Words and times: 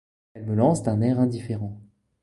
Elle 0.33 0.47
me 0.47 0.55
lance 0.55 0.81
d'un 0.81 0.99
air 1.01 1.19
indifférent. 1.19 1.79